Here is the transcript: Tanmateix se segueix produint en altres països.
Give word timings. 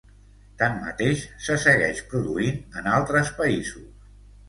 Tanmateix 0.61 1.27
se 1.49 1.59
segueix 1.65 2.03
produint 2.15 2.83
en 2.83 2.93
altres 2.97 3.33
països. 3.45 4.15